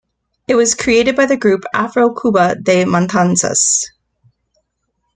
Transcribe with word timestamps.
It 0.47 0.55
was 0.55 0.73
created 0.73 1.15
by 1.15 1.27
the 1.27 1.37
group 1.37 1.63
Afro-Cuba 1.75 2.55
De 2.55 2.85
Matanzas. 2.85 3.85